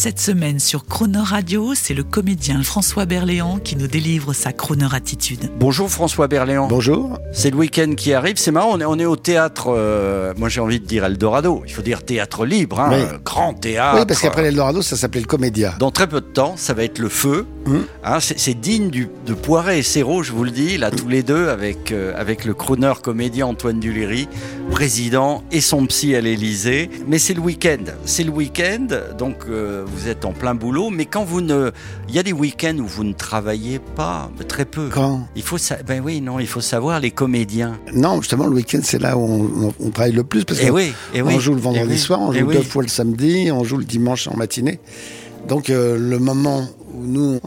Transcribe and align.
Cette 0.00 0.20
semaine 0.20 0.60
sur 0.60 0.84
Croner 0.86 1.18
Radio, 1.18 1.72
c'est 1.74 1.92
le 1.92 2.04
comédien 2.04 2.62
François 2.62 3.04
Berléand 3.04 3.58
qui 3.58 3.74
nous 3.74 3.88
délivre 3.88 4.32
sa 4.32 4.52
Croner 4.52 4.86
attitude. 4.92 5.50
Bonjour 5.58 5.90
François 5.90 6.28
Berléand. 6.28 6.68
Bonjour. 6.68 7.18
C'est 7.32 7.50
le 7.50 7.56
week-end 7.56 7.94
qui 7.96 8.12
arrive. 8.14 8.36
C'est 8.36 8.52
marrant, 8.52 8.70
on 8.74 8.78
est, 8.80 8.84
on 8.84 8.96
est 8.96 9.04
au 9.06 9.16
théâtre, 9.16 9.74
euh, 9.76 10.32
moi 10.36 10.48
j'ai 10.48 10.60
envie 10.60 10.78
de 10.78 10.86
dire 10.86 11.04
Eldorado. 11.04 11.64
Il 11.66 11.72
faut 11.72 11.82
dire 11.82 12.04
théâtre 12.04 12.46
libre, 12.46 12.78
hein, 12.78 12.90
Oui. 12.92 13.00
euh, 13.00 13.18
grand 13.24 13.54
théâtre. 13.54 13.98
oui, 13.98 14.06
parce 14.06 14.20
qu'après 14.20 14.42
l'Eldorado, 14.42 14.82
ça 14.82 14.94
s'appelait 14.96 15.20
le 15.20 15.26
Comédia. 15.26 15.74
Dans 15.80 15.90
très 15.90 16.06
peu 16.06 16.20
de 16.20 16.26
temps, 16.26 16.54
ça 16.56 16.74
va 16.74 16.84
être 16.84 17.00
le 17.00 17.08
feu. 17.08 17.44
Hum. 17.66 17.84
Hein, 18.04 18.18
c'est 18.20 18.54
digne 18.54 18.90
du, 18.90 19.08
de 19.26 19.34
Poiret 19.34 19.80
et 19.80 19.82
Serrault, 19.82 20.22
je 20.22 20.30
vous 20.30 20.44
le 20.44 20.52
dis, 20.52 20.78
là 20.78 20.92
tous 20.92 21.08
les 21.08 21.24
deux, 21.24 21.48
avec, 21.48 21.90
euh, 21.90 22.12
avec 22.16 22.44
le 22.44 22.54
crooner 22.54 22.92
comédien 23.02 23.46
Antoine 23.48 23.80
Duléry, 23.80 24.28
président 24.70 25.42
et 25.50 25.60
son 25.60 25.86
psy 25.86 26.14
à 26.14 26.20
l'Élysée. 26.20 26.88
Mais 27.08 27.18
c'est 27.18 27.34
le 27.34 27.40
week-end. 27.40 27.82
C'est 28.04 28.22
le 28.22 28.30
week-end, 28.30 28.86
donc 29.18 29.38
euh, 29.48 29.84
vous 29.92 30.08
êtes 30.08 30.24
en 30.24 30.32
plein 30.32 30.54
boulot. 30.54 30.90
Mais 30.90 31.04
quand 31.06 31.24
vous 31.24 31.40
ne. 31.40 31.70
Il 32.08 32.14
y 32.14 32.18
a 32.18 32.22
des 32.22 32.32
week-ends 32.32 32.76
où 32.78 32.86
vous 32.86 33.04
ne 33.04 33.12
travaillez 33.12 33.78
pas, 33.78 34.30
très 34.48 34.64
peu. 34.64 34.88
Quand? 34.92 35.26
Il 35.36 35.42
faut 35.42 35.58
sa- 35.58 35.82
ben 35.82 36.02
oui, 36.04 36.20
non, 36.20 36.38
il 36.38 36.46
faut 36.46 36.60
savoir 36.60 37.00
les 37.00 37.10
comédiens. 37.10 37.78
Non, 37.92 38.20
justement, 38.20 38.46
le 38.46 38.54
week-end, 38.56 38.80
c'est 38.82 39.00
là 39.00 39.16
où 39.16 39.20
on, 39.22 39.66
on- 39.68 39.74
on 39.80 39.90
travaille 39.90 40.12
le 40.12 40.24
plus. 40.24 40.44
Parce 40.44 40.60
Eh 40.62 40.68
qu'on 40.68 40.74
oui, 40.74 40.92
eh 41.14 41.22
oui, 41.22 41.38
joue 41.40 41.52
le 41.52 41.58
eh 41.58 41.62
vendredi 41.62 41.92
oui, 41.92 41.98
soir, 41.98 42.20
on 42.20 42.32
eh 42.32 42.40
joue 42.40 42.52
deux 42.52 42.62
fois 42.62 42.82
le 42.82 42.88
samedi, 42.88 43.50
on 43.52 43.64
joue 43.64 43.76
le 43.78 43.84
dimanche 43.84 44.28
en 44.28 44.36
matinée. 44.36 44.80
Donc, 45.46 45.70
euh, 45.70 45.96
le 45.98 46.18
moment 46.18 46.68
où 46.94 47.06
nous, 47.06 47.38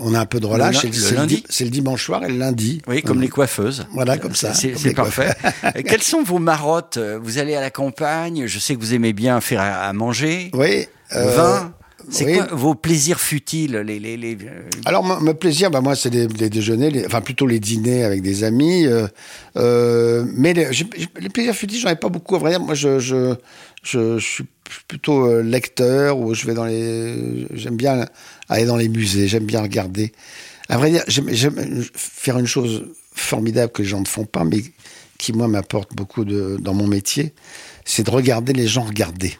on, 0.00 0.14
a 0.14 0.20
un 0.20 0.26
peu 0.26 0.40
de 0.40 0.46
relâche, 0.46 0.82
le 0.84 0.92
c'est 0.92 1.26
di- 1.26 1.44
c'est 1.48 1.64
le 1.64 1.70
dimanche 1.70 2.04
soir 2.04 2.24
et 2.24 2.28
le 2.28 2.36
lundi. 2.38 2.82
Oui, 2.88 3.02
comme 3.02 3.20
les 3.20 3.28
coiffeuses. 3.28 3.86
Voilà, 3.94 4.18
comme 4.18 4.34
ça, 4.34 4.52
C'est 4.52 4.94
parfait. 4.94 5.32
Quelles 5.86 6.02
sont 6.02 6.22
vos 6.22 6.38
marottes? 6.38 6.98
Vous 7.22 7.38
allez 7.38 7.54
à 7.54 7.60
la 7.60 7.70
campagne. 7.70 8.46
Je 8.46 8.58
sais 8.58 8.74
que 8.74 8.80
vous 8.80 8.94
aimez 8.94 9.12
bien 9.12 9.40
faire 9.40 9.60
à 9.60 9.92
manger. 9.92 10.50
Oui. 10.54 10.86
Euh, 11.16 11.36
Vin. 11.36 11.74
C'est 12.10 12.24
oui. 12.26 12.34
quoi 12.34 12.46
vos 12.50 12.74
plaisirs 12.74 13.20
futiles 13.20 13.76
les, 13.76 14.00
les, 14.00 14.16
les... 14.16 14.34
euh, 14.34 14.68
Alors, 14.86 15.04
mon, 15.04 15.20
mon 15.20 15.34
plaisir, 15.34 15.70
bah, 15.70 15.80
moi, 15.80 15.94
c'est 15.94 16.10
les, 16.10 16.26
déjeuners, 16.26 16.90
les- 16.90 17.06
enfin 17.06 17.20
plutôt 17.20 17.46
les 17.46 17.60
dîners 17.60 18.02
avec 18.02 18.22
des 18.22 18.42
amis. 18.42 18.86
euh, 18.86 19.06
euh, 19.56 20.24
mais 20.34 20.52
les, 20.52 20.66
plaisirs 21.28 21.54
futiles, 21.54 21.78
j'en 21.78 21.90
ai 21.90 21.96
pas 21.96 22.08
beaucoup. 22.08 22.34
À 22.34 22.38
vrai 22.40 22.50
dire, 22.50 22.60
moi, 22.60 22.74
je, 22.74 22.98
je, 22.98 23.36
je, 23.84 24.18
je 24.18 24.24
suis 24.26 24.44
plutôt 24.88 25.26
euh, 25.26 25.42
lecteur 25.42 26.18
ou 26.18 26.34
je 26.34 26.44
vais 26.44 26.54
dans 26.54 26.64
les. 26.64 27.46
J'aime 27.54 27.76
bien 27.76 28.04
aller 28.48 28.64
dans 28.66 28.76
les 28.76 28.88
musées, 28.88 29.28
j'aime 29.28 29.44
bien 29.46 29.62
regarder. 29.62 30.12
À 30.68 30.78
vrai 30.78 30.90
dire, 30.90 31.04
j'aime 31.06 31.28
j'aime 31.30 31.84
faire 31.94 32.36
une 32.36 32.46
chose 32.46 32.84
formidable 33.14 33.70
que 33.70 33.82
les 33.82 33.88
gens 33.88 34.00
ne 34.00 34.08
font 34.08 34.24
pas, 34.24 34.42
mais 34.42 34.62
qui, 35.18 35.32
moi, 35.32 35.46
m'apporte 35.46 35.94
beaucoup 35.94 36.24
de, 36.24 36.56
dans 36.60 36.74
mon 36.74 36.88
métier, 36.88 37.32
c'est 37.84 38.02
de 38.04 38.10
regarder 38.10 38.52
les 38.54 38.66
gens 38.66 38.82
regarder. 38.82 39.36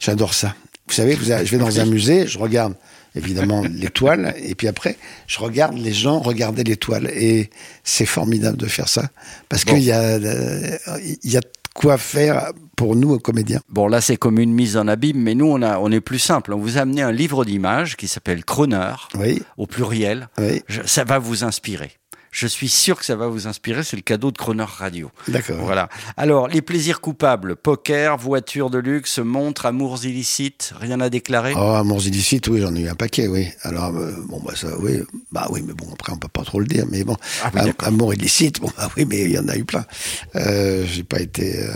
J'adore 0.00 0.34
ça. 0.34 0.54
Vous 0.88 0.94
savez, 0.94 1.14
vous 1.14 1.30
avez- 1.30 1.44
je 1.46 1.50
vais 1.50 1.58
dans 1.58 1.80
un 1.80 1.84
musée, 1.86 2.26
je 2.26 2.38
regarde 2.38 2.74
évidemment 3.14 3.62
l'étoile, 3.72 4.34
et 4.38 4.54
puis 4.54 4.68
après, 4.68 4.96
je 5.26 5.38
regarde 5.40 5.76
les 5.76 5.92
gens 5.92 6.20
regarder 6.20 6.62
l'étoile. 6.64 7.10
Et 7.14 7.50
c'est 7.84 8.06
formidable 8.06 8.56
de 8.56 8.66
faire 8.66 8.88
ça, 8.88 9.08
parce 9.48 9.64
qu'il 9.64 9.80
y, 9.82 9.92
a, 9.92 10.00
euh, 10.00 10.76
il 11.24 11.30
y 11.30 11.36
a 11.36 11.40
de 11.40 11.48
quoi 11.74 11.98
faire 11.98 12.52
pour 12.76 12.94
nous, 12.94 13.18
comédiens. 13.18 13.60
Bon, 13.70 13.88
là, 13.88 14.00
c'est 14.00 14.16
comme 14.16 14.38
une 14.38 14.52
mise 14.52 14.76
en 14.76 14.86
abîme, 14.86 15.18
mais 15.18 15.34
nous, 15.34 15.46
on, 15.46 15.62
a, 15.62 15.78
on 15.78 15.90
est 15.90 16.00
plus 16.00 16.18
simple. 16.18 16.52
On 16.52 16.58
vous 16.58 16.76
a 16.78 16.82
amené 16.82 17.00
un 17.02 17.12
livre 17.12 17.44
d'images 17.44 17.96
qui 17.96 18.06
s'appelle 18.06 18.44
Croner, 18.44 18.92
Oui, 19.18 19.42
au 19.56 19.66
pluriel. 19.66 20.28
oui, 20.38 20.62
Je- 20.68 20.82
ça 20.84 21.04
va 21.04 21.18
vous 21.18 21.42
inspirer. 21.42 21.92
Je 22.38 22.46
suis 22.46 22.68
sûr 22.68 22.98
que 22.98 23.04
ça 23.06 23.16
va 23.16 23.28
vous 23.28 23.46
inspirer. 23.46 23.82
C'est 23.82 23.96
le 23.96 24.02
cadeau 24.02 24.30
de 24.30 24.36
Croner 24.36 24.62
Radio. 24.66 25.10
d'accord. 25.26 25.56
Voilà. 25.64 25.88
Alors, 26.18 26.48
les 26.48 26.60
plaisirs 26.60 27.00
coupables 27.00 27.56
poker, 27.56 28.18
voiture 28.18 28.68
de 28.68 28.76
luxe, 28.76 29.20
montre, 29.20 29.64
amours 29.64 30.04
illicites, 30.04 30.74
rien 30.78 31.00
à 31.00 31.08
déclarer? 31.08 31.54
Oh, 31.56 31.60
amours 31.60 32.06
illicites, 32.06 32.48
oui, 32.48 32.60
j'en 32.60 32.74
ai 32.74 32.80
eu 32.80 32.88
un 32.90 32.94
paquet, 32.94 33.26
oui. 33.26 33.48
Alors, 33.62 33.96
euh, 33.96 34.12
bon, 34.28 34.38
bah, 34.44 34.52
ça, 34.54 34.68
oui, 34.80 34.98
bah 35.32 35.46
oui, 35.50 35.62
mais 35.66 35.72
bon, 35.72 35.86
après, 35.90 36.12
on 36.12 36.18
peut 36.18 36.28
pas 36.28 36.42
trop 36.44 36.60
le 36.60 36.66
dire, 36.66 36.84
mais 36.90 37.04
bon. 37.04 37.16
Ah 37.42 37.50
oui, 37.54 37.60
Am- 37.60 37.66
d'accord. 37.68 37.88
amour 37.88 38.12
illicite, 38.12 38.60
bon, 38.60 38.70
bah 38.76 38.90
oui, 38.98 39.06
mais 39.06 39.22
il 39.22 39.30
y 39.30 39.38
en 39.38 39.48
a 39.48 39.56
eu 39.56 39.64
plein. 39.64 39.86
Euh, 40.34 40.84
j'ai 40.86 41.04
pas 41.04 41.20
été 41.20 41.58
euh, 41.58 41.70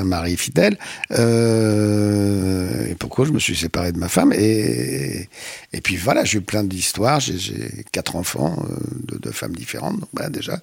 un 0.00 0.02
mari 0.02 0.36
fidèle. 0.36 0.76
Euh, 1.12 2.86
et 2.90 2.94
pourquoi 2.96 3.24
je 3.24 3.30
me 3.30 3.38
suis 3.38 3.54
séparé 3.56 3.92
de 3.92 3.98
ma 3.98 4.08
femme 4.08 4.32
et, 4.32 5.28
et 5.72 5.80
puis 5.80 5.96
voilà, 5.96 6.24
j'ai 6.24 6.38
eu 6.38 6.42
plein 6.42 6.64
d'histoires. 6.64 7.20
J'ai, 7.20 7.84
quatre 7.92 8.16
enfants 8.16 8.56
euh, 8.70 8.74
de, 9.12 9.18
de 9.18 9.30
femmes 9.30 9.54
différentes, 9.54 9.98
donc 10.00 10.08
voilà, 10.12 10.28
déjà. 10.30 10.60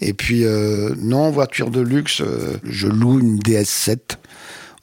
Et 0.00 0.12
puis, 0.12 0.44
euh, 0.44 0.94
non, 0.98 1.30
voiture 1.30 1.70
de 1.70 1.80
luxe, 1.80 2.20
euh, 2.20 2.56
je 2.64 2.86
loue 2.88 3.20
une 3.20 3.38
DS7. 3.38 3.98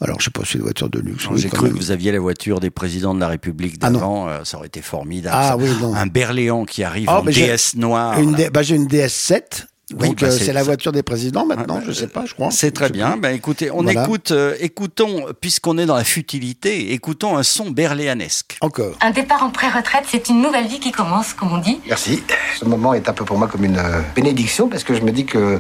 Alors, 0.02 0.20
je 0.20 0.26
sais 0.26 0.32
pas 0.32 0.44
si 0.44 0.54
c'est 0.54 0.58
une 0.58 0.64
voiture 0.66 0.90
de 0.90 1.00
luxe. 1.00 1.26
J'ai 1.36 1.48
cru 1.50 1.68
même. 1.68 1.74
que 1.74 1.78
vous 1.78 1.92
aviez 1.92 2.12
la 2.12 2.20
voiture 2.20 2.60
des 2.60 2.70
présidents 2.70 3.14
de 3.16 3.20
la 3.22 3.30
République 3.30 3.76
Ah 3.82 3.90
d'avant. 3.90 4.28
euh, 4.28 4.44
ça 4.44 4.58
aurait 4.58 4.68
été 4.68 4.82
formidable. 4.82 5.36
Ah 5.40 5.56
oui, 5.58 5.70
non. 5.80 5.94
Un 5.96 6.08
Berléand 6.08 6.66
qui 6.66 6.84
arrive 6.84 7.08
Ah, 7.10 7.22
en 7.22 7.24
DS 7.24 7.76
noir. 7.76 8.20
Une 8.20 8.32
là. 8.32 8.38
D- 8.38 8.50
bah, 8.52 8.64
j'ai 8.64 8.76
une 8.76 8.88
DS7. 8.88 9.66
Oui, 10.00 10.10
Donc 10.10 10.22
bah, 10.22 10.28
euh, 10.28 10.32
c'est- 10.32 10.54
la 10.54 10.64
voiture 10.64 10.92
des 10.92 11.04
présidents 11.04 11.46
maintenant, 11.46 11.80
Ah, 11.80 11.84
je 11.86 11.92
sais 11.92 12.08
pas, 12.08 12.26
je 12.26 12.34
crois. 12.34 12.50
C'est 12.52 12.72
très 12.72 12.88
Je 12.88 12.94
bien. 12.94 13.18
Ben, 13.18 13.36
écoutez, 13.36 13.70
on 13.72 13.84
Voilà. 13.84 14.04
écoute, 14.04 14.32
euh, 14.32 14.56
écoutons, 14.60 15.26
puisqu'on 15.42 15.78
est 15.78 15.86
dans 15.86 15.96
la 15.96 16.04
futilité, 16.04 16.94
écoutons 16.94 17.38
un 17.38 17.44
son 17.44 17.70
berléanesque. 17.72 18.58
Encore. 18.62 18.94
Un 19.02 19.12
départ 19.12 19.44
en 19.44 19.50
pré-retraite, 19.50 20.06
c'est 20.08 20.30
une 20.30 20.42
nouvelle 20.42 20.68
vie 20.68 20.80
qui 20.80 20.92
commence, 20.92 21.34
comme 21.34 21.52
on 21.54 21.58
dit. 21.60 21.80
Merci. 21.88 22.24
Ce 22.60 22.66
moment 22.66 22.94
est 22.94 23.08
un 23.10 23.14
peu 23.14 23.26
pour 23.26 23.38
moi 23.38 23.48
comme 23.48 23.64
une 23.66 23.78
euh, 23.78 24.02
bénédiction 24.16 24.68
parce 24.70 24.84
que 24.84 24.94
je 24.96 25.02
me 25.02 25.12
dis 25.12 25.26
que 25.26 25.60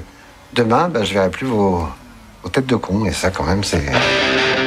demain, 0.53 0.89
ben, 0.89 1.03
je 1.03 1.13
verrai 1.13 1.29
plus 1.29 1.47
vos, 1.47 1.87
vos 2.43 2.49
têtes 2.49 2.67
de 2.67 2.75
con 2.75 3.05
et 3.05 3.11
ça, 3.11 3.29
quand 3.31 3.43
même, 3.43 3.63
c'est. 3.63 3.83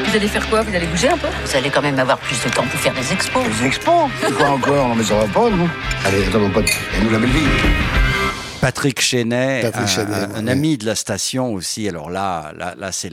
Vous 0.09 0.15
allez 0.15 0.29
faire 0.29 0.49
quoi? 0.49 0.63
Vous 0.63 0.75
allez 0.75 0.87
bouger 0.87 1.09
un 1.09 1.19
peu? 1.19 1.27
Vous 1.45 1.57
allez 1.57 1.69
quand 1.69 1.83
même 1.83 1.99
avoir 1.99 2.19
plus 2.19 2.37
de 2.45 2.49
temps 2.51 2.63
pour 2.63 2.79
faire 2.81 2.95
des 2.95 3.13
expos. 3.13 3.43
Des 3.61 3.67
expos? 3.67 4.09
Quoi 4.39 4.49
encore? 4.51 4.89
Non, 4.89 4.95
mais 4.95 5.03
ça 5.05 5.15
va 5.17 5.25
pas, 5.27 5.51
nous 5.51 5.69
Allez, 6.05 6.25
attends, 6.27 6.39
mon 6.39 6.51
pote, 6.51 6.69
et 6.71 7.05
nous 7.05 7.11
la 7.11 7.19
belle 7.19 7.31
vie. 7.31 7.41
Patrick 8.61 9.01
Chenet, 9.01 9.61
Patrick 9.63 9.85
un, 9.85 9.87
Chenet, 9.87 10.15
un- 10.15 10.35
un 10.37 10.45
ouais. 10.47 10.51
ami 10.53 10.77
de 10.79 10.87
la 10.87 10.95
station 10.95 11.53
aussi. 11.53 11.89
Alors 11.89 12.11
là, 12.11 12.53
là, 12.59 12.75
là 12.79 12.91
c'est 12.93 13.11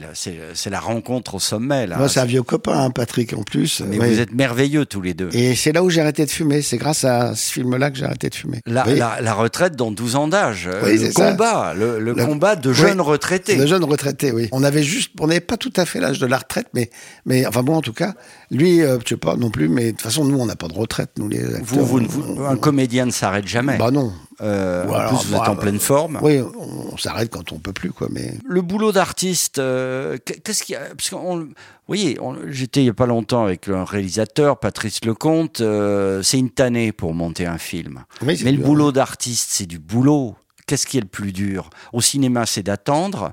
la, 0.70 0.80
rencontre 0.80 1.34
au 1.36 1.38
sommet. 1.38 1.86
Là. 1.86 1.96
Moi, 1.98 2.08
c'est 2.08 2.20
un 2.20 2.24
vieux 2.24 2.42
copain, 2.42 2.78
hein, 2.84 2.90
Patrick, 2.90 3.32
en 3.34 3.42
plus. 3.42 3.82
Mais 3.86 3.98
Oui. 3.98 4.08
vous 4.14 4.20
êtes 4.20 4.32
merveilleux 4.32 4.84
tous 4.86 5.00
les 5.00 5.14
deux. 5.14 5.28
Et 5.32 5.54
c'est 5.54 5.72
là 5.72 5.82
où 5.84 5.90
j'ai 5.90 6.00
arrêté 6.00 6.24
de 6.24 6.30
fumer. 6.30 6.62
C'est 6.62 6.76
grâce 6.78 7.04
à 7.04 7.34
ce 7.36 7.52
film-là 7.52 7.90
que 7.90 7.98
j'ai 7.98 8.04
arrêté 8.04 8.30
de 8.30 8.34
fumer. 8.34 8.60
La, 8.66 8.86
Oui. 8.86 8.96
la- 8.98 9.20
la 9.20 9.34
retraite 9.34 9.76
dans 9.76 9.90
12 9.90 10.16
ans 10.16 10.28
d'âge, 10.28 10.68
euh, 10.72 10.80
Oui, 10.84 10.98
le 10.98 11.12
combat, 11.12 11.74
le, 11.76 11.98
le 12.00 12.12
Le- 12.14 12.24
combat 12.26 12.56
de 12.56 12.72
jeunes 12.72 13.00
retraités. 13.00 13.56
Le 13.56 13.66
jeune 13.66 13.84
retraité, 13.84 14.32
oui. 14.32 14.48
On 14.52 14.64
avait 14.64 14.82
juste, 14.82 15.12
on 15.20 15.26
n'avait 15.28 15.40
pas 15.40 15.56
tout 15.56 15.72
à 15.76 15.84
fait 15.84 16.00
l'âge 16.00 16.18
de 16.18 16.26
la 16.26 16.38
retraite, 16.38 16.66
mais, 16.74 16.90
mais 17.26 17.46
enfin 17.46 17.62
bon, 17.62 17.76
en 17.76 17.82
tout 17.82 17.92
cas, 17.92 18.14
lui, 18.50 18.82
euh, 18.82 18.98
je 19.04 19.10
sais 19.10 19.16
pas 19.16 19.36
non 19.36 19.50
plus, 19.50 19.68
mais 19.68 19.86
de 19.86 19.90
toute 19.92 20.02
façon, 20.02 20.24
nous, 20.24 20.38
on 20.38 20.46
n'a 20.46 20.56
pas 20.56 20.68
de 20.68 20.74
retraite, 20.74 21.10
nous 21.18 21.28
les 21.28 21.44
acteurs. 21.44 21.60
Vous, 21.64 21.84
vous, 21.86 22.00
ne- 22.00 22.06
On- 22.06 22.08
vous- 22.08 22.34
on- 22.38 22.44
un 22.46 22.56
comédien 22.56 23.06
ne 23.06 23.10
s'arrête 23.10 23.46
jamais. 23.46 23.76
Bah 23.78 23.90
non. 23.90 24.12
Euh, 24.40 24.84
en 24.88 25.08
plus, 25.08 25.26
vous 25.26 25.32
bah, 25.32 25.42
êtes 25.42 25.48
en 25.48 25.54
bah, 25.54 25.60
pleine 25.60 25.78
forme. 25.78 26.18
Oui, 26.22 26.40
on, 26.40 26.92
on 26.94 26.96
s'arrête 26.96 27.30
quand 27.30 27.52
on 27.52 27.58
peut 27.58 27.72
plus, 27.72 27.90
quoi. 27.92 28.08
Mais 28.10 28.34
Le 28.44 28.62
boulot 28.62 28.92
d'artiste, 28.92 29.58
euh, 29.58 30.16
qu- 30.24 30.40
qu'est-ce 30.40 30.62
qu'il 30.64 30.72
y 30.74 30.76
a? 30.76 30.80
Parce 30.96 31.10
qu'on, 31.10 31.36
vous 31.38 31.48
voyez, 31.86 32.18
j'étais 32.48 32.80
il 32.82 32.86
y 32.86 32.90
a 32.90 32.94
pas 32.94 33.06
longtemps 33.06 33.44
avec 33.44 33.68
un 33.68 33.84
réalisateur, 33.84 34.58
Patrice 34.58 35.04
Lecomte. 35.04 35.60
euh, 35.60 36.22
c'est 36.22 36.38
une 36.38 36.50
tannée 36.50 36.92
pour 36.92 37.14
monter 37.14 37.46
un 37.46 37.58
film. 37.58 38.04
Mais 38.22 38.34
le 38.36 38.52
dur, 38.52 38.66
boulot 38.66 38.92
d'artiste, 38.92 39.50
c'est 39.52 39.66
du 39.66 39.78
boulot. 39.78 40.34
Qu'est-ce 40.66 40.86
qui 40.86 40.96
est 40.96 41.02
le 41.02 41.06
plus 41.06 41.30
dur? 41.32 41.68
Au 41.92 42.00
cinéma, 42.00 42.46
c'est 42.46 42.62
d'attendre. 42.62 43.32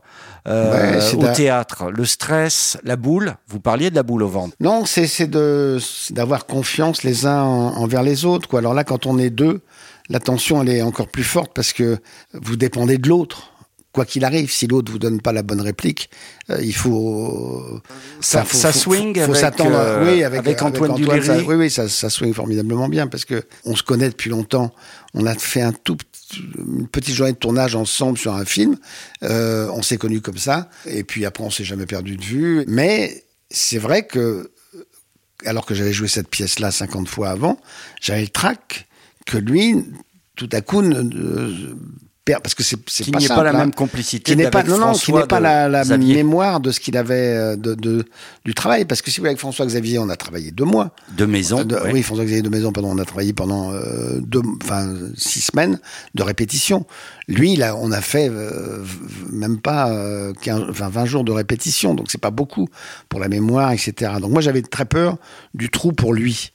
Euh, 0.49 0.99
Ouais, 0.99 1.15
au 1.15 1.21
d'a- 1.21 1.31
théâtre, 1.31 1.89
le 1.89 2.03
stress, 2.03 2.77
la 2.83 2.97
boule. 2.97 3.35
Vous 3.47 3.61
parliez 3.61 3.89
de 3.89 3.95
la 3.95 4.03
boule 4.03 4.23
au 4.23 4.27
ventre. 4.27 4.53
Non, 4.59 4.83
c'est 4.85 5.07
c'est 5.07 5.27
de 5.27 5.77
c'est 5.81 6.13
d'avoir 6.13 6.45
confiance 6.45 7.03
les 7.03 7.25
uns 7.25 7.41
en- 7.41 7.77
envers 7.77 8.03
les 8.03 8.25
autres. 8.25 8.49
Quoi. 8.49 8.59
Alors 8.59 8.73
là, 8.73 8.83
quand 8.83 9.05
on 9.05 9.17
est 9.17 9.29
deux, 9.29 9.61
la 10.11 10.19
tension 10.19 10.61
elle 10.61 10.69
est 10.69 10.81
encore 10.83 11.07
plus 11.07 11.23
forte 11.23 11.51
parce 11.55 11.73
que 11.73 11.97
vous 12.33 12.55
dépendez 12.57 12.97
de 12.99 13.09
l'autre. 13.09 13.47
Quoi 13.93 14.05
qu'il 14.05 14.23
arrive, 14.23 14.49
si 14.49 14.67
l'autre 14.67 14.89
vous 14.89 14.99
donne 14.99 15.19
pas 15.19 15.33
la 15.33 15.43
bonne 15.43 15.59
réplique, 15.59 16.09
euh, 16.49 16.59
il 16.63 16.73
faut 16.73 17.81
Ça- 18.21 18.45
faut- 18.45 18.55
ça 18.57 18.71
faut- 18.71 18.79
swing 18.79 19.15
faut 19.15 19.23
avec, 19.23 19.35
s'attendre. 19.35 19.75
euh, 19.75 20.05
oui, 20.15 20.23
avec, 20.23 20.39
avec 20.39 20.61
Antoine 20.61 20.91
ça- 20.91 20.95
Duléry. 20.95 21.43
oui, 21.45 21.55
oui, 21.55 21.69
ça, 21.69 21.89
ça 21.89 22.09
swing 22.09 22.33
formidablement 22.33 22.87
bien 22.87 23.07
parce 23.07 23.25
que 23.25 23.43
on 23.65 23.75
se 23.75 23.83
connaît 23.83 24.07
depuis 24.07 24.29
longtemps. 24.29 24.73
On 25.13 25.25
a 25.25 25.33
fait 25.35 25.61
un 25.61 25.73
tout 25.73 25.97
une 26.57 26.87
petite 26.87 27.15
journée 27.15 27.33
de 27.33 27.37
tournage 27.37 27.75
ensemble 27.75 28.17
sur 28.17 28.33
un 28.33 28.45
film. 28.45 28.77
Euh, 29.23 29.67
on 29.73 29.81
s'est 29.81 29.97
connus 29.97 30.21
comme 30.21 30.37
ça. 30.37 30.69
Et 30.85 31.03
puis 31.03 31.25
après, 31.25 31.43
on 31.43 31.49
s'est 31.49 31.65
jamais 31.65 31.85
perdu 31.85 32.15
de 32.15 32.23
vue. 32.23 32.63
Mais 32.67 33.25
c'est 33.49 33.77
vrai 33.77 34.07
que 34.07 34.51
alors 35.45 35.65
que 35.65 35.73
j'avais 35.73 35.91
joué 35.91 36.07
cette 36.07 36.29
pièce-là 36.29 36.71
50 36.71 37.09
fois 37.09 37.29
avant, 37.31 37.57
j'avais 37.99 38.21
le 38.21 38.27
trac 38.29 38.87
que 39.31 39.37
lui 39.37 39.75
tout 40.35 40.49
à 40.53 40.61
coup, 40.61 40.81
ne- 40.81 41.01
ne- 41.01 41.75
parce 42.41 42.55
que 42.55 42.63
c'est 42.63 42.77
pas 43.27 43.43
la 43.43 43.49
hein. 43.49 43.53
même 43.53 43.73
complicité 43.73 44.31
qui 44.31 44.37
n'est 44.37 44.49
pas 44.49 44.63
non 44.63 44.77
non 44.77 44.93
qui 44.93 45.11
n'est 45.11 45.25
pas 45.25 45.39
la, 45.39 45.67
la 45.67 45.83
mémoire 45.97 46.59
de 46.59 46.71
ce 46.71 46.79
qu'il 46.79 46.95
avait 46.95 47.15
euh, 47.15 47.55
de, 47.55 47.73
de- 47.73 48.05
du 48.45 48.53
travail 48.53 48.85
parce 48.85 49.01
que 49.01 49.09
si 49.11 49.17
vous 49.17 49.23
voulez 49.23 49.29
avec 49.31 49.39
François 49.39 49.65
Xavier 49.65 49.99
on 49.99 50.07
a 50.07 50.15
travaillé 50.15 50.51
deux 50.51 50.63
mois 50.63 50.91
de 51.17 51.25
maison. 51.25 51.63
De- 51.63 51.75
ouais. 51.75 51.91
oui 51.93 52.03
François 52.03 52.23
Xavier 52.25 52.41
de 52.43 52.49
Maison 52.49 52.71
pardon 52.71 52.89
on 52.93 52.99
a 52.99 53.05
travaillé 53.05 53.33
pendant 53.33 53.73
euh, 53.73 54.19
deux 54.21 54.41
enfin 54.63 54.93
six 55.17 55.41
semaines 55.41 55.79
de 56.15 56.23
répétition 56.23 56.85
lui 57.27 57.55
là 57.55 57.75
on 57.75 57.91
a 57.91 58.01
fait 58.01 58.29
euh, 58.29 58.83
même 59.31 59.59
pas 59.59 59.89
euh, 59.91 60.31
15, 60.41 60.61
enfin 60.69 60.89
20 60.89 61.05
jours 61.05 61.23
de 61.23 61.31
répétition 61.31 61.95
donc 61.95 62.11
c'est 62.11 62.21
pas 62.21 62.31
beaucoup 62.31 62.67
pour 63.09 63.19
la 63.19 63.27
mémoire 63.29 63.71
etc 63.71 64.13
donc 64.21 64.31
moi 64.31 64.41
j'avais 64.41 64.61
très 64.61 64.85
peur 64.85 65.17
du 65.53 65.69
trou 65.69 65.91
pour 65.91 66.13
lui 66.13 66.51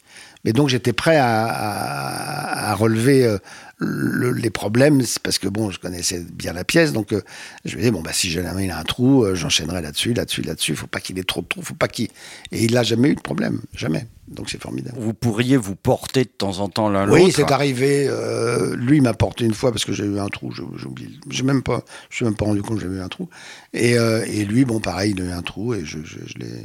mais 0.47 0.53
donc 0.53 0.69
j'étais 0.69 0.93
prêt 0.93 1.19
à 1.19 2.75
relever 2.79 3.27
euh, 3.27 3.39
le- 3.79 4.31
les 4.33 4.51
problèmes, 4.51 5.03
c'est 5.03 5.21
parce 5.23 5.39
que 5.39 5.49
bon, 5.49 5.71
je 5.71 5.79
connaissais 5.79 6.25
bien 6.33 6.53
la 6.55 6.65
pièce, 6.65 6.93
donc 6.93 7.13
euh, 7.13 7.21
je 7.67 7.73
me 7.75 7.81
disais 7.81 7.91
bon 7.91 8.01
bah 8.01 8.13
si 8.15 8.31
jamais 8.31 8.65
il 8.65 8.71
a 8.71 8.79
un 8.79 8.85
trou, 8.85 9.25
euh, 9.25 9.35
j'enchaînerai 9.35 9.83
là-dessus, 9.83 10.15
là-dessus, 10.15 10.43
là-dessus. 10.43 10.75
Faut 10.77 10.87
pas 10.87 11.01
qu'il 11.01 11.19
ait 11.19 11.25
trop 11.25 11.43
de 11.43 11.47
trous, 11.47 11.63
faut 11.63 11.75
pas 11.75 11.89
qu'il. 11.89 12.09
Et 12.53 12.65
il 12.65 12.73
n'a 12.73 12.83
jamais 12.83 13.11
eu 13.11 13.15
de 13.15 13.21
problème, 13.21 13.61
jamais. 13.75 14.07
Donc 14.29 14.51
c'est 14.51 14.61
formidable. 14.61 14.97
Vous 14.99 15.15
pourriez 15.15 15.57
vous 15.57 15.77
porter 15.77 16.25
de 16.25 16.29
temps 16.31 16.59
en 16.59 16.69
temps 16.69 16.89
l'un 16.89 17.09
Oui, 17.09 17.21
l'autre. 17.25 17.37
c'est 17.37 17.53
arrivé. 17.53 18.07
euh, 18.09 18.75
lui 18.75 19.01
m'a 19.01 19.15
porté 19.15 19.45
une 19.45 19.55
fois 19.55 19.71
parce 19.71 19.85
que 19.85 19.93
j'ai 19.93 20.05
eu 20.05 20.19
un 20.19 20.27
trou. 20.29 20.51
je- 20.51 20.63
J'oublie. 20.77 21.21
J'ai 21.31 21.45
même 21.45 21.63
pas. 21.63 21.85
Je 22.11 22.17
suis 22.17 22.25
même 22.25 22.35
pas 22.35 22.47
rendu 22.47 22.61
compte 22.63 22.79
que 22.79 22.83
j'avais 22.83 22.97
eu 22.97 23.01
un 23.03 23.09
trou. 23.09 23.29
Et, 23.73 23.93
et 23.93 24.45
lui, 24.47 24.65
bon, 24.65 24.81
pareil, 24.81 25.13
il 25.17 25.23
a 25.23 25.27
eu 25.27 25.31
un 25.31 25.43
trou 25.43 25.75
et 25.75 25.85
je, 25.85 25.99
je, 26.03 26.19
je 26.27 26.39
l'ai. 26.39 26.65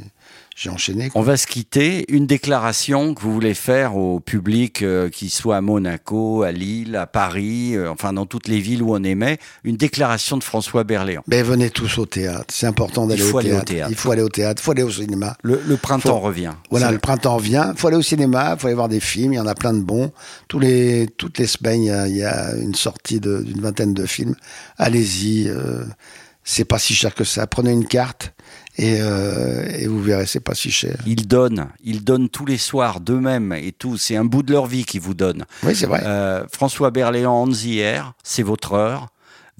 J'ai 0.54 0.68
enchaîné. 0.70 1.08
quoi. 1.08 1.20
On 1.20 1.24
va 1.24 1.36
se 1.38 1.46
quitter. 1.46 2.04
Une 2.12 2.26
déclaration 2.26 3.14
que 3.14 3.22
vous 3.22 3.32
voulez 3.32 3.54
faire 3.54 3.96
au 3.96 4.20
public, 4.20 4.82
euh, 4.82 5.08
qui 5.08 5.30
soit 5.30 5.56
à 5.56 5.60
Monaco, 5.62 6.42
à 6.42 6.52
Lille, 6.52 6.94
à 7.02 7.06
Paris, 7.06 7.76
euh, 7.76 7.90
enfin 7.90 8.12
dans 8.12 8.26
toutes 8.26 8.48
les 8.48 8.60
villes 8.60 8.82
où 8.82 8.94
on 8.94 9.02
aimait, 9.02 9.38
une 9.64 9.76
déclaration 9.76 10.36
de 10.36 10.44
François 10.44 10.84
Berléand. 10.84 11.22
Ben 11.26 11.44
venez 11.44 11.70
tous 11.70 11.98
au 11.98 12.06
théâtre. 12.06 12.46
C'est 12.48 12.66
important 12.66 13.06
d'aller 13.06 13.22
au, 13.22 13.40
théâtre. 13.42 13.72
Il 13.90 13.94
faut 13.94 14.10
aller 14.10 14.22
au 14.22 14.28
théâtre. 14.28 14.62
Il 14.62 14.64
faut 14.64 14.72
aller 14.72 14.82
au 14.82 14.90
cinéma. 14.90 15.36
Le, 15.42 15.60
le 15.66 15.76
printemps 15.76 16.10
Faut- 16.10 16.20
revient. 16.20 16.52
Voilà, 16.70 16.90
le 16.90 16.98
printemps 16.98 17.36
vient. 17.36 17.72
Il 17.74 17.78
faut 17.78 17.88
aller 17.88 17.96
au 17.96 18.02
cinéma, 18.02 18.54
il 18.56 18.60
faut 18.60 18.66
aller 18.68 18.76
voir 18.76 18.88
des 18.88 19.00
films. 19.00 19.32
Il 19.34 19.36
y 19.36 19.40
en 19.40 19.46
a 19.46 19.54
plein 19.54 19.74
de 19.74 19.82
bons. 19.82 20.12
Tous 20.48 20.58
les, 20.58 21.08
toutes 21.16 21.38
les 21.38 21.46
semaines, 21.46 21.82
il 21.82 21.86
y 21.86 21.90
a, 21.90 22.08
il 22.08 22.16
y 22.16 22.24
a 22.24 22.54
une 22.56 22.74
sortie 22.74 23.20
d'une 23.20 23.60
vingtaine 23.60 23.94
de 23.94 24.06
films. 24.06 24.34
Allez-y. 24.78 25.48
euh, 25.48 25.84
c'est 26.44 26.64
pas 26.64 26.78
si 26.78 26.94
cher 26.94 27.14
que 27.14 27.24
ça. 27.24 27.46
Prenez 27.46 27.70
une 27.70 27.86
carte 27.86 28.31
et, 28.78 28.98
euh, 29.00 29.68
et 29.78 29.86
vous 29.86 30.02
verrez, 30.02 30.26
c'est 30.26 30.40
pas 30.40 30.54
si 30.54 30.70
cher. 30.70 30.96
Ils 31.06 31.28
donnent, 31.28 31.68
ils 31.84 32.02
donnent 32.02 32.28
tous 32.28 32.46
les 32.46 32.58
soirs 32.58 33.00
d'eux-mêmes 33.00 33.52
et 33.52 33.72
tout. 33.72 33.98
C'est 33.98 34.16
un 34.16 34.24
bout 34.24 34.42
de 34.42 34.52
leur 34.52 34.66
vie 34.66 34.84
qu'ils 34.84 35.00
vous 35.00 35.14
donnent. 35.14 35.44
Oui, 35.62 35.76
c'est 35.76 35.86
vrai. 35.86 36.02
Euh, 36.04 36.46
François 36.50 36.90
Berléand, 36.90 37.34
Anzière, 37.34 38.14
c'est 38.22 38.42
votre 38.42 38.72
heure. 38.72 39.08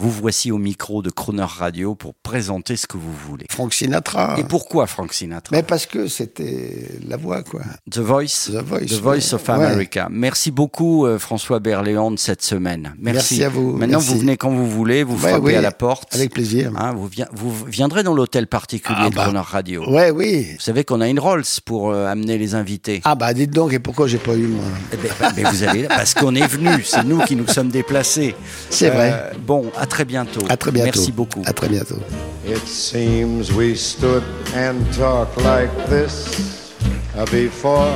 Vous 0.03 0.11
voici 0.11 0.51
au 0.51 0.59
micro 0.59 1.01
de 1.01 1.11
Croner 1.11 1.45
Radio 1.47 1.95
pour 1.95 2.15
présenter 2.25 2.75
ce 2.75 2.89
que 2.89 2.97
vous 2.97 3.13
voulez. 3.29 3.47
Frank 3.49 3.73
Sinatra. 3.73 4.35
Et 4.37 4.43
pourquoi 4.43 4.89
Frank 4.89 5.13
Sinatra 5.13 5.55
Mais 5.55 5.63
parce 5.63 5.87
que 5.87 6.09
c'était 6.09 6.89
la 7.07 7.17
voix, 7.17 7.45
quoi. 7.45 7.61
The 7.89 7.99
Voice, 7.99 8.49
The 8.51 8.65
Voice, 8.67 8.87
The 8.87 9.01
Voice 9.01 9.15
ouais. 9.31 9.35
of 9.35 9.49
America. 9.49 10.09
Merci 10.11 10.51
beaucoup 10.51 11.07
euh, 11.07 11.21
François 11.21 11.61
Berléand 11.61 12.11
de 12.11 12.19
cette 12.19 12.43
semaine. 12.43 12.97
Merci. 12.99 13.35
Merci 13.39 13.45
à 13.45 13.49
vous. 13.49 13.75
Maintenant 13.77 13.99
Merci. 13.99 14.13
vous 14.15 14.19
venez 14.19 14.37
quand 14.37 14.51
vous 14.51 14.69
voulez, 14.69 15.05
vous 15.05 15.15
Ouais, 15.23 15.31
frappez 15.31 15.45
oui, 15.47 15.55
à 15.55 15.61
la 15.61 15.71
porte. 15.71 16.13
Avec 16.17 16.33
plaisir. 16.33 16.73
Hein, 16.77 16.95
vous, 16.97 17.07
vi- 17.07 17.23
vous 17.33 17.53
viendrez 17.67 18.03
dans 18.03 18.13
l'hôtel 18.15 18.49
particulier 18.49 18.99
Ah, 19.05 19.09
de 19.11 19.15
bah. 19.15 19.23
Croner 19.23 19.39
Radio. 19.45 19.89
Ouais, 19.89 20.11
oui. 20.11 20.49
Vous 20.55 20.61
savez 20.65 20.83
qu'on 20.83 21.01
a 21.01 21.07
une 21.09 21.21
Rolls 21.21 21.45
pour 21.65 21.93
euh, 21.93 22.07
amener 22.09 22.39
les 22.39 22.57
invités. 22.57 23.03
Ah 23.05 23.15
bah 23.15 23.33
dites 23.35 23.53
donc, 23.53 23.73
et 23.73 23.79
pourquoi 23.79 24.09
j'ai 24.09 24.19
pas 24.19 24.35
eu 24.35 24.49
moi 24.49 24.65
Eh 24.93 24.97
ben, 24.97 25.13
bah, 25.21 25.29
mais 25.37 25.45
vous 25.45 25.63
allez 25.63 25.85
parce 25.87 26.13
qu'on 26.15 26.35
est 26.35 26.49
venu, 26.49 26.83
c'est 26.83 27.05
nous 27.05 27.21
qui 27.21 27.37
nous 27.37 27.47
sommes 27.47 27.69
déplacés. 27.69 28.35
C'est 28.69 28.91
vrai. 28.91 29.31
Bon, 29.47 29.71
à 29.79 29.87
très 29.93 30.05
bientôt. 30.07 30.41
À 30.49 30.57
très 30.57 30.71
bientôt. 30.71 30.87
Merci 30.87 31.13
beaucoup. 31.13 31.43
À 31.45 31.53
très 31.53 31.69
bientôt. 31.69 31.99
It 32.47 32.67
seems 32.67 33.53
we 33.53 33.77
stood 33.77 34.25
and 34.55 34.85
talked 34.97 35.37
like 35.43 35.71
this 35.89 36.73
uh, 37.15 37.27
before. 37.27 37.93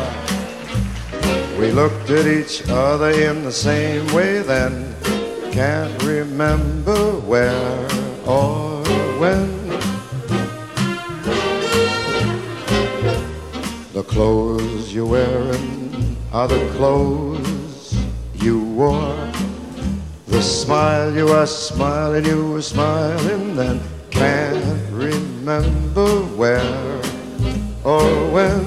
We 1.59 1.73
looked 1.73 2.11
at 2.11 2.27
each 2.27 2.63
other 2.69 3.11
in 3.11 3.45
the 3.45 3.51
same 3.51 4.07
way 4.15 4.43
then. 4.43 4.95
Can't 5.53 5.91
remember 6.03 7.13
where 7.27 7.89
or 8.27 8.83
when. 9.19 9.49
The 13.95 14.03
clothes 14.03 14.93
you're 14.93 15.07
wearing 15.07 16.19
are 16.31 16.47
the 16.47 16.63
clothes 16.77 17.97
you 18.35 18.61
wore. 18.77 19.36
The 20.37 20.43
smile 20.43 21.15
you 21.15 21.29
are 21.29 21.47
smiling, 21.47 22.27
you 22.27 22.53
were 22.53 22.61
smiling 22.61 23.57
then. 23.57 23.81
Can't 24.11 24.93
remember 24.93 26.09
where 26.37 27.01
or 27.83 28.05
when. 28.31 28.63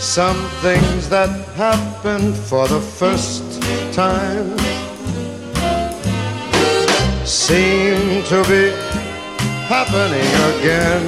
Some 0.00 0.40
things 0.66 1.08
that 1.10 1.30
happen 1.54 2.34
for 2.34 2.66
the 2.66 2.80
first 2.80 3.62
time 3.92 4.58
seem 7.24 8.24
to 8.24 8.42
be 8.50 8.72
happening 9.70 10.30
again. 10.58 11.04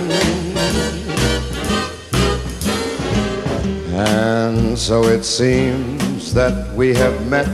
And 3.93 4.79
so 4.79 5.03
it 5.03 5.25
seems 5.25 6.10
that 6.35 6.73
we 6.75 6.95
have 6.95 7.29
met 7.29 7.49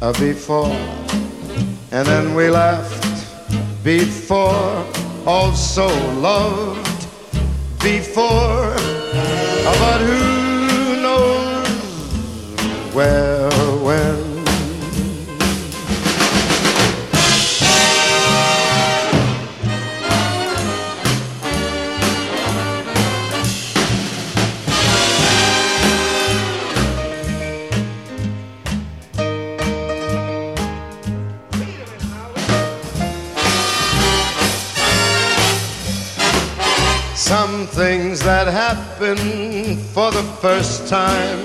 uh, 0.00 0.12
before, 0.20 0.74
and 1.90 2.06
then 2.06 2.34
we 2.34 2.50
laughed 2.50 3.04
before, 3.82 4.86
also 5.26 5.88
loved 6.20 7.06
before, 7.82 8.74
but 9.64 10.00
who 10.00 11.02
knows 11.02 11.68
where, 12.94 13.27
Some 37.50 37.66
things 37.68 38.20
that 38.24 38.46
happen 38.46 39.16
for 39.94 40.10
the 40.10 40.22
first 40.42 40.86
time 40.86 41.42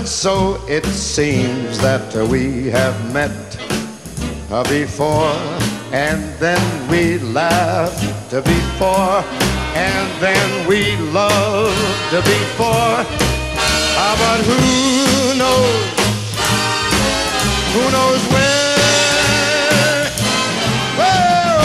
so 0.04 0.60
it 0.66 0.84
seems 0.86 1.78
that 1.78 2.12
we 2.28 2.66
have 2.70 3.14
met 3.14 3.56
uh, 4.50 4.64
before, 4.64 5.36
and 5.92 6.20
then 6.40 6.90
we 6.90 7.18
laughed 7.18 8.32
before, 8.32 9.22
and 9.76 10.20
then 10.20 10.66
we 10.66 10.96
loved 11.12 12.24
before. 12.24 13.31
But 14.18 14.40
who 14.44 15.38
knows? 15.38 15.92
Who 17.72 17.82
knows 17.90 18.22
where? 18.32 20.04
Where 20.98 21.56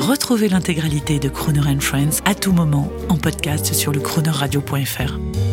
or 0.00 0.08
Retrouvez 0.08 0.48
l'intégralité 0.48 1.18
de 1.18 1.30
Croner 1.30 1.80
Friends 1.80 2.20
à 2.26 2.34
tout 2.34 2.52
moment 2.52 2.92
en 3.08 3.16
podcast 3.16 3.72
sur 3.72 3.92
le 3.92 4.00
chronoradio.fr. 4.00 5.45